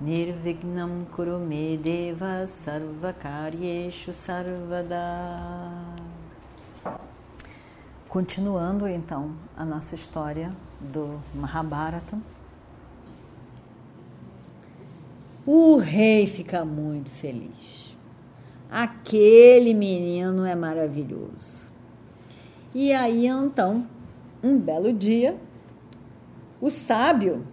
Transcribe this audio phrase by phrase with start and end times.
[0.00, 5.70] Nirvignam Kurume Deva Sarvakaryeshu Sarvada
[8.08, 12.18] Continuando então a nossa história do Mahabharata.
[15.46, 17.96] O rei fica muito feliz.
[18.68, 21.68] Aquele menino é maravilhoso.
[22.74, 23.86] E aí então,
[24.42, 25.36] um belo dia,
[26.60, 27.46] o sábio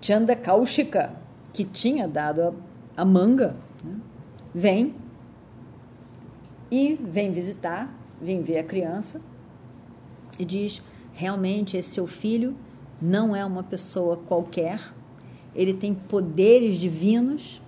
[0.00, 1.23] Chandakaushika,
[1.54, 2.52] que tinha dado a,
[2.96, 3.96] a manga, né,
[4.52, 4.94] vem
[6.70, 9.20] e vem visitar, vem ver a criança
[10.38, 12.56] e diz: realmente esse seu filho
[13.00, 14.80] não é uma pessoa qualquer,
[15.54, 17.62] ele tem poderes divinos,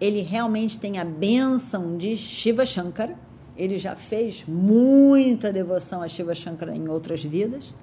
[0.00, 3.14] ele realmente tem a bênção de Shiva Shankara,
[3.56, 7.74] ele já fez muita devoção a Shiva Shankara em outras vidas,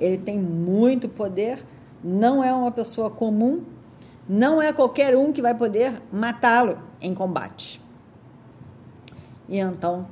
[0.00, 1.58] ele tem muito poder,
[2.02, 3.62] não é uma pessoa comum,
[4.28, 7.80] não é qualquer um que vai poder matá-lo em combate.
[9.48, 10.06] E então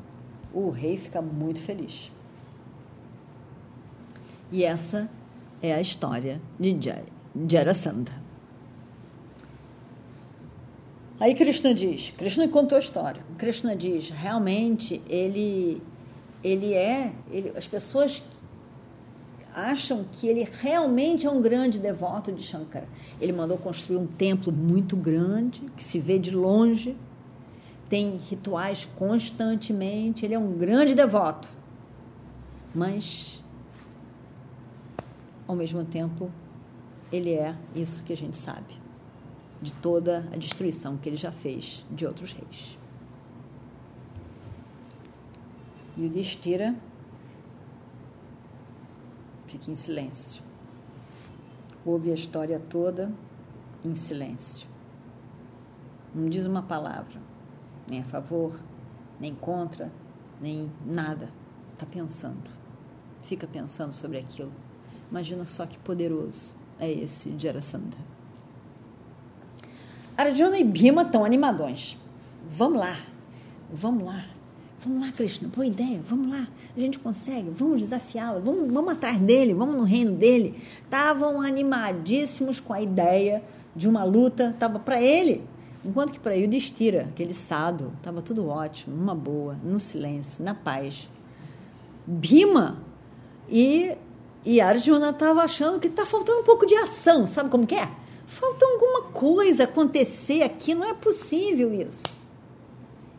[0.53, 2.13] o rei fica muito feliz.
[4.51, 5.09] E essa
[5.63, 6.79] é a história de
[7.49, 8.13] Jarasandha.
[11.19, 13.23] Aí Krishna diz, Krishna contou a história.
[13.39, 15.81] Krishna diz, realmente ele
[16.43, 18.21] ele é, ele, as pessoas
[19.55, 22.89] acham que ele realmente é um grande devoto de Shankara.
[23.21, 26.97] Ele mandou construir um templo muito grande, que se vê de longe,
[27.89, 31.51] tem rituais constantemente, ele é um grande devoto.
[32.75, 33.43] Mas
[35.47, 36.31] ao mesmo tempo,
[37.13, 38.81] ele é isso que a gente sabe,
[39.61, 42.79] de toda a destruição que ele já fez de outros reis.
[45.97, 46.75] E o Destira
[49.53, 50.43] fica em silêncio.
[51.85, 53.13] Ouve a história toda
[53.85, 54.67] em silêncio.
[56.15, 57.21] Não diz uma palavra,
[57.87, 58.59] nem a favor,
[59.21, 59.93] nem contra,
[60.41, 61.29] nem nada.
[61.75, 62.51] Está pensando.
[63.23, 64.53] Fica pensando sobre aquilo.
[65.11, 67.99] Imagina só que poderoso é esse Jarasandha.
[70.17, 71.99] Arjuna e Bhima estão animadões.
[72.51, 72.97] Vamos lá,
[73.73, 74.25] vamos lá,
[74.85, 76.47] vamos lá, Krishna, boa ideia, vamos lá,
[76.77, 80.63] a gente consegue, vamos desafiá-lo, vamos, vamos atrás dele, vamos no reino dele.
[80.83, 83.43] Estavam animadíssimos com a ideia
[83.77, 85.45] de uma luta, estava para ele,
[85.85, 91.11] enquanto que para Yudhishthira, aquele sado, estava tudo ótimo, numa boa, no silêncio, na paz.
[92.07, 92.79] Bhima
[93.49, 93.97] e
[94.45, 97.89] e Arjuna estava achando que está faltando um pouco de ação, sabe como que é?
[98.27, 102.03] Falta alguma coisa acontecer aqui, não é possível isso.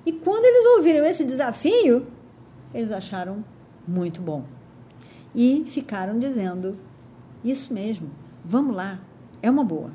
[0.06, 2.06] E quando eles ouviram esse desafio,
[2.74, 3.44] eles acharam
[3.88, 4.44] muito bom.
[5.36, 6.78] E ficaram dizendo:
[7.44, 8.10] Isso mesmo,
[8.44, 9.00] vamos lá,
[9.42, 9.92] é uma boa.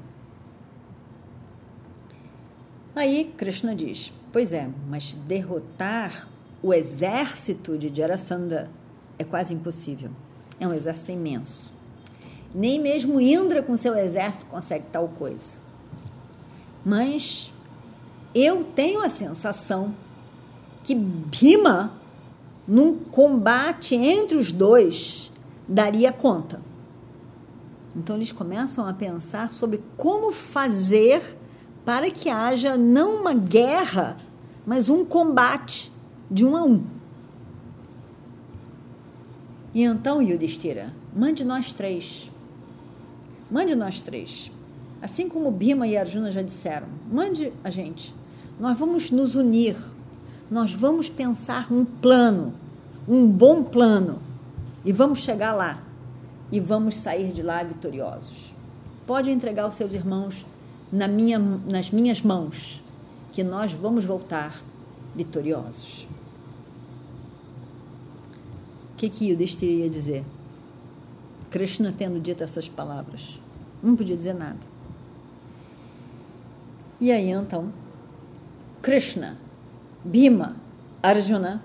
[2.95, 6.29] Aí Krishna diz: Pois é, mas derrotar
[6.63, 8.69] o exército de Jarasandha
[9.19, 10.11] é quase impossível.
[10.59, 11.73] É um exército imenso.
[12.55, 15.57] Nem mesmo Indra com seu exército consegue tal coisa.
[16.85, 17.53] Mas
[18.35, 19.95] eu tenho a sensação
[20.83, 21.93] que Bhima,
[22.69, 25.33] num combate entre os dois,
[25.67, 26.61] daria conta.
[27.97, 31.37] Então eles começam a pensar sobre como fazer
[31.85, 34.19] para que haja não uma guerra,
[34.67, 35.91] mas um combate
[36.31, 36.85] de um a um.
[39.75, 42.31] E então, Yudhishthira, mande nós três.
[43.51, 44.53] Mande nós três.
[45.01, 48.15] Assim como Bima e Arjuna já disseram, mande a gente.
[48.61, 49.77] Nós vamos nos unir.
[50.51, 52.55] Nós vamos pensar um plano,
[53.07, 54.19] um bom plano.
[54.85, 55.83] E vamos chegar lá.
[56.51, 58.53] E vamos sair de lá vitoriosos.
[59.07, 60.47] Pode entregar os seus irmãos
[60.91, 62.83] na minha, nas minhas mãos,
[63.33, 64.55] que nós vamos voltar
[65.15, 66.09] vitoriosos
[68.99, 70.25] que, que Yudhishthira ia dizer?
[71.51, 73.39] Krishna tendo dito essas palavras.
[73.81, 74.59] Não podia dizer nada.
[77.01, 77.73] E aí então,
[78.83, 79.39] Krishna,
[80.05, 80.55] Bhima,
[81.03, 81.61] Arjuna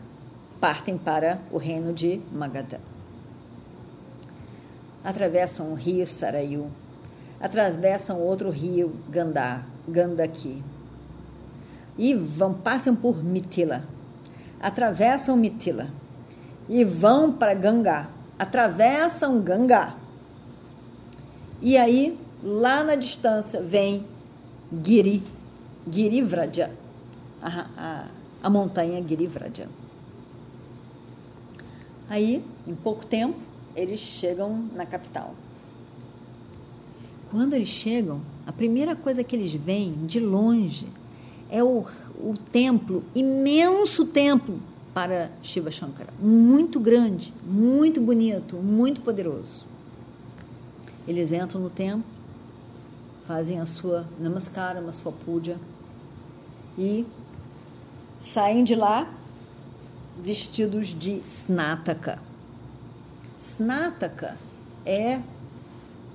[0.60, 2.80] partem para o reino de Magadha.
[5.04, 6.72] Atravessam o rio Sarayu,
[7.40, 10.64] atravessam outro rio Gandhar, Gandaki.
[11.98, 13.84] e vão passam por Mitila,
[14.60, 15.90] atravessam Mitila
[16.68, 18.08] e vão para Gangá,
[18.40, 19.96] atravessam Gangá.
[21.62, 24.08] E aí, lá na distância, vem
[24.84, 25.22] Giri,
[25.88, 26.72] Girivraja,
[27.42, 28.06] a,
[28.44, 29.70] a montanha Girivraja.
[32.10, 33.40] Aí, em pouco tempo,
[33.74, 35.34] eles chegam na capital.
[37.32, 40.86] Quando eles chegam, a primeira coisa que eles veem de longe
[41.50, 41.86] é o,
[42.18, 44.60] o templo, imenso templo
[44.94, 49.66] para Shiva Shankara, muito grande, muito bonito, muito poderoso.
[51.08, 52.04] Eles entram no templo,
[53.26, 55.58] fazem a sua namaskara, a sua puja
[56.78, 57.06] e
[58.24, 59.12] saem de lá
[60.18, 62.20] vestidos de snataka.
[63.38, 64.38] Snataka
[64.86, 65.20] é,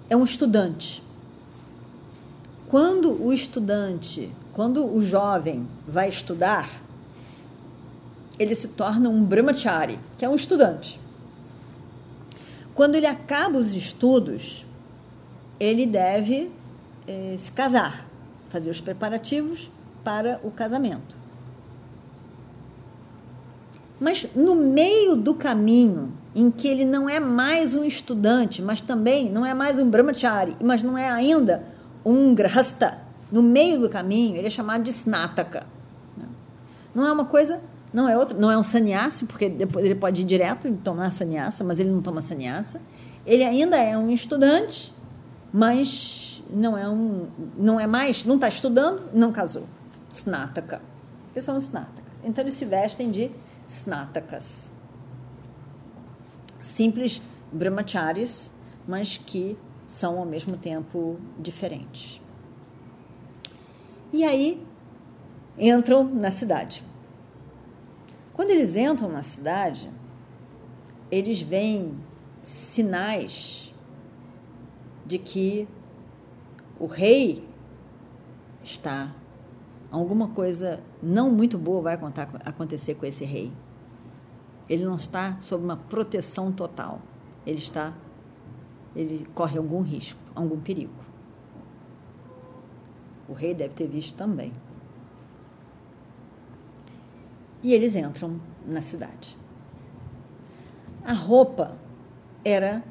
[0.08, 1.02] é um estudante.
[2.66, 6.80] Quando o estudante, quando o jovem vai estudar,
[8.38, 10.98] ele se torna um brahmachari, que é um estudante.
[12.74, 14.64] Quando ele acaba os estudos,
[15.60, 16.50] ele deve
[17.06, 18.06] eh, se casar,
[18.48, 19.70] fazer os preparativos
[20.04, 21.18] para o casamento.
[24.00, 29.30] Mas no meio do caminho, em que ele não é mais um estudante, mas também
[29.30, 31.64] não é mais um brahmachari, mas não é ainda
[32.04, 32.98] um grasta,
[33.30, 35.66] no meio do caminho, ele é chamado de snataka.
[36.94, 37.60] Não é uma coisa,
[37.92, 41.12] não é outra, não é um sannyasi, porque depois ele pode ir direto e tomar
[41.12, 42.80] sannyasa, mas ele não toma sannyasa.
[43.26, 44.92] Ele ainda é um estudante,
[45.52, 49.64] mas não é um, não é mais, não está estudando, não casou.
[50.10, 50.80] Snataka.
[51.26, 52.14] Porque são snatakas.
[52.24, 53.30] Então eles se vestem de
[53.68, 54.70] snatakas.
[56.60, 57.20] Simples
[57.52, 58.50] brahmacharis,
[58.86, 59.56] mas que
[59.86, 62.20] são ao mesmo tempo diferentes.
[64.12, 64.66] E aí
[65.56, 66.82] entram na cidade.
[68.32, 69.90] Quando eles entram na cidade,
[71.10, 71.98] eles veem
[72.42, 73.72] sinais
[75.04, 75.68] de que
[76.78, 77.46] o rei
[78.62, 79.14] está
[79.90, 81.98] alguma coisa não muito boa vai
[82.44, 83.52] acontecer com esse rei.
[84.68, 87.00] Ele não está sob uma proteção total.
[87.46, 87.94] Ele está
[88.94, 90.92] ele corre algum risco, algum perigo.
[93.28, 94.52] O rei deve ter visto também.
[97.62, 99.36] E eles entram na cidade.
[101.04, 101.76] A roupa
[102.44, 102.82] era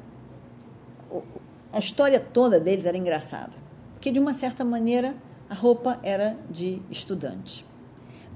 [1.72, 3.52] a história toda deles era engraçada,
[3.92, 5.14] porque de uma certa maneira
[5.48, 7.64] a roupa era de estudante.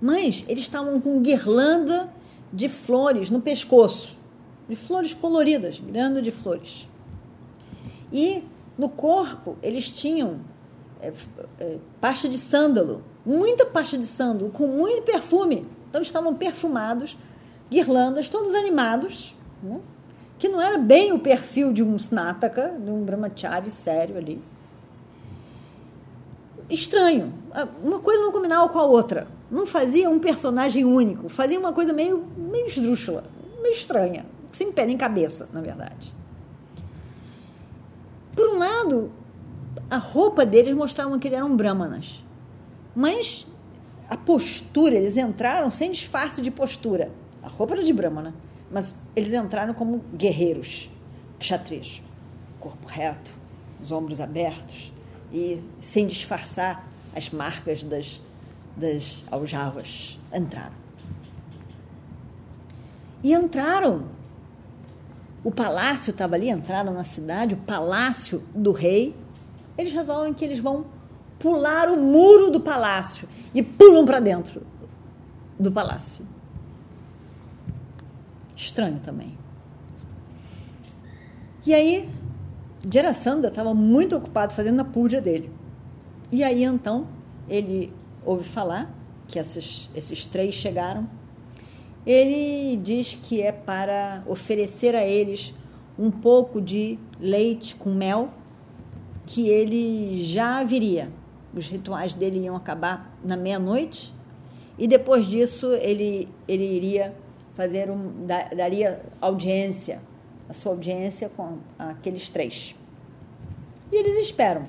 [0.00, 2.12] Mas eles estavam com guirlanda
[2.52, 4.16] de flores no pescoço,
[4.68, 6.88] de flores coloridas, guirlanda de flores.
[8.12, 8.42] E
[8.76, 10.40] no corpo eles tinham
[11.00, 11.12] é,
[11.60, 15.66] é, pasta de sândalo, muita pasta de sândalo, com muito perfume.
[15.88, 17.16] Então estavam perfumados,
[17.70, 19.80] guirlandas, todos animados, né?
[20.38, 24.42] que não era bem o perfil de um snataka, de um brahmachari sério ali
[26.74, 27.32] estranho.
[27.82, 29.26] Uma coisa não combinava com a outra.
[29.50, 31.28] Não fazia um personagem único.
[31.28, 33.24] Fazia uma coisa meio, meio esdrúxula,
[33.60, 34.24] meio estranha.
[34.50, 36.14] Sem pé nem cabeça, na verdade.
[38.34, 39.10] Por um lado,
[39.90, 42.24] a roupa deles mostrava que eles eram brahmanas.
[42.94, 43.46] Mas
[44.08, 47.10] a postura, eles entraram sem disfarce de postura.
[47.42, 48.34] A roupa era de brahmana,
[48.70, 50.90] mas eles entraram como guerreiros,
[51.38, 52.02] kshatriyas.
[52.60, 53.32] Corpo reto,
[53.82, 54.92] os ombros abertos,
[55.32, 56.86] e, sem disfarçar
[57.16, 58.20] as marcas das,
[58.76, 60.74] das aljavas, entraram.
[63.22, 64.04] E entraram.
[65.44, 69.16] O palácio estava ali, entraram na cidade, o palácio do rei.
[69.76, 70.86] Eles resolvem que eles vão
[71.38, 74.64] pular o muro do palácio e pulam para dentro
[75.58, 76.24] do palácio.
[78.54, 79.36] Estranho também.
[81.66, 82.08] E aí
[82.90, 85.50] Jarasandha estava muito ocupado fazendo a puja dele.
[86.30, 87.06] E aí então
[87.48, 87.92] ele
[88.24, 88.92] ouve falar
[89.28, 91.08] que esses, esses três chegaram.
[92.04, 95.54] Ele diz que é para oferecer a eles
[95.98, 98.30] um pouco de leite com mel,
[99.24, 101.08] que ele já viria.
[101.54, 104.12] Os rituais dele iam acabar na meia-noite
[104.76, 107.14] e depois disso ele, ele iria
[107.54, 110.00] fazer um, daria audiência
[110.48, 112.74] a sua audiência com aqueles três.
[113.90, 114.66] E eles esperam.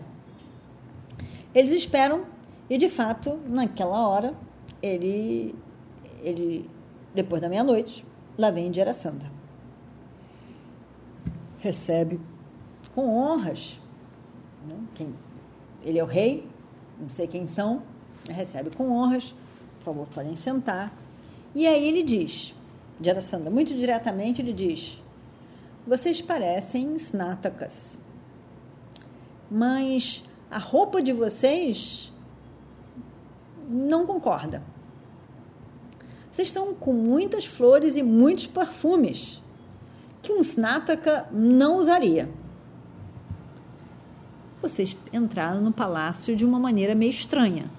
[1.54, 2.26] Eles esperam
[2.70, 4.34] e, de fato, naquela hora,
[4.82, 5.54] ele,
[6.22, 6.70] ele
[7.14, 8.06] depois da meia-noite,
[8.38, 9.32] lá vem Santa.
[11.60, 12.20] Recebe
[12.96, 13.80] com honras.
[14.68, 14.76] Né?
[14.96, 15.14] Quem,
[15.84, 16.48] ele é o rei,
[17.00, 17.84] não sei quem são,
[18.30, 19.36] recebe com honras
[19.80, 20.94] Por favor, podem sentar.
[21.54, 22.56] E aí ele diz,
[23.02, 25.02] Jarasandha, muito diretamente ele diz:
[25.86, 28.00] Vocês parecem snatakas,
[29.52, 32.12] mas a roupa de vocês
[33.68, 34.64] não concorda.
[36.32, 39.42] Vocês estão com muitas flores e muitos perfumes
[40.22, 42.30] que um snataka não usaria.
[44.62, 47.70] Vocês entraram no palácio de uma maneira meio estranha.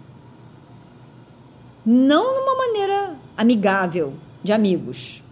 [1.86, 5.22] Não numa maneira amigável, de amigos.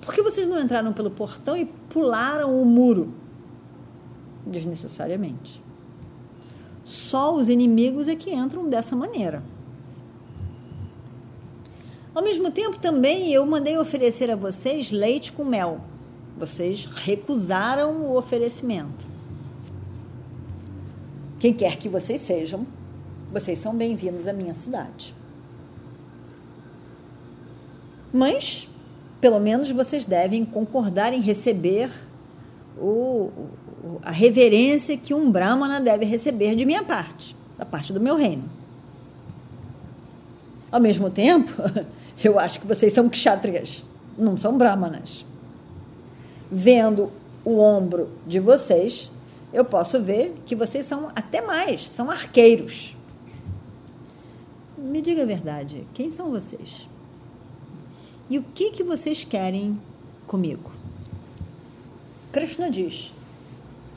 [0.00, 3.12] Por que vocês não entraram pelo portão e pularam o muro?
[4.46, 5.62] Desnecessariamente.
[6.84, 9.42] Só os inimigos é que entram dessa maneira.
[12.14, 15.80] Ao mesmo tempo, também eu mandei oferecer a vocês leite com mel.
[16.36, 19.06] Vocês recusaram o oferecimento.
[21.38, 22.66] Quem quer que vocês sejam,
[23.32, 25.14] vocês são bem-vindos à minha cidade.
[28.12, 28.68] Mas,
[29.22, 31.88] pelo menos, vocês devem concordar em receber
[32.76, 33.30] o,
[34.02, 38.42] a reverência que um Brahmana deve receber de minha parte, da parte do meu reino.
[40.72, 41.52] Ao mesmo tempo,
[42.22, 43.84] eu acho que vocês são kshatriyas,
[44.18, 45.24] não são brahmanas.
[46.50, 47.08] Vendo
[47.44, 49.08] o ombro de vocês,
[49.52, 52.96] eu posso ver que vocês são até mais, são arqueiros.
[54.76, 56.90] Me diga a verdade, quem são vocês?
[58.32, 59.78] E o que, que vocês querem
[60.26, 60.70] comigo?
[62.32, 63.12] Krishna diz.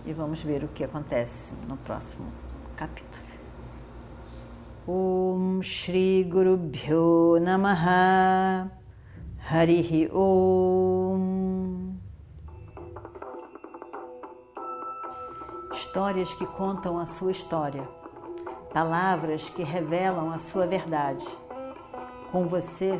[0.05, 2.27] E vamos ver o que acontece no próximo
[2.75, 3.23] capítulo.
[4.85, 8.69] Om Shri Guru Bhyo Namaha
[9.49, 11.93] Harihi Om
[15.71, 17.87] Histórias que contam a sua história,
[18.73, 21.25] palavras que revelam a sua verdade.
[22.33, 22.99] Com você,